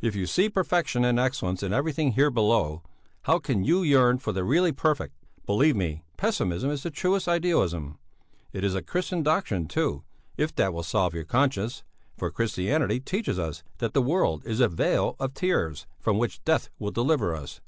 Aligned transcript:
If 0.00 0.16
you 0.16 0.24
see 0.26 0.48
perfection 0.48 1.04
and 1.04 1.20
excellence 1.20 1.62
in 1.62 1.74
everything 1.74 2.12
here 2.12 2.30
below, 2.30 2.82
how 3.24 3.38
can 3.38 3.62
you 3.62 3.82
yearn 3.82 4.16
for 4.16 4.32
the 4.32 4.42
really 4.42 4.72
perfect? 4.72 5.12
Believe 5.44 5.76
me, 5.76 6.02
pessimism 6.16 6.70
is 6.70 6.82
the 6.82 6.90
truest 6.90 7.28
idealism! 7.28 7.98
It 8.54 8.64
is 8.64 8.74
a 8.74 8.80
Christian 8.80 9.22
doctrine 9.22 9.68
too, 9.68 10.02
if 10.38 10.54
that 10.54 10.72
will 10.72 10.82
salve 10.82 11.12
your 11.12 11.24
conscience, 11.24 11.84
for 12.16 12.30
Christianity 12.30 13.00
teaches 13.00 13.38
us 13.38 13.62
that 13.76 13.92
the 13.92 14.00
world 14.00 14.42
is 14.46 14.60
a 14.60 14.68
vale 14.68 15.14
of 15.20 15.34
tears 15.34 15.86
from 16.00 16.16
which 16.16 16.42
death 16.44 16.70
will 16.78 16.90
deliver 16.90 17.34
us!" 17.36 17.60